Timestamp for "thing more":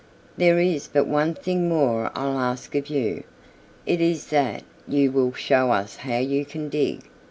1.35-2.09